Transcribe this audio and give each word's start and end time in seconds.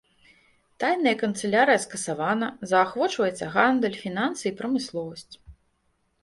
Тайная 0.83 1.11
канцылярыя 1.23 1.81
скасавана, 1.83 2.47
заахвочваецца 2.71 3.51
гандаль, 3.57 3.99
фінансы 4.07 4.43
і 4.53 4.55
прамысловасць. 4.63 5.33